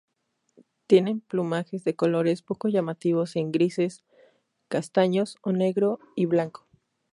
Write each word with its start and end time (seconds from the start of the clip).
Tienen 0.87 1.19
plumajes 1.21 1.83
de 1.83 1.95
colores 1.95 2.41
poco 2.41 2.69
llamativos 2.69 3.35
en 3.35 3.51
grises, 3.51 4.03
castaños 4.67 5.37
o 5.43 5.51
negro 5.51 5.99
y 6.15 6.25
blanco. 6.25 6.65